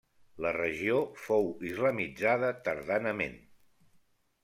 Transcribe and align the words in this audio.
La 0.45 0.53
regió 0.55 0.95
fou 1.27 1.45
islamitzada 1.73 2.53
tardanament. 2.71 3.41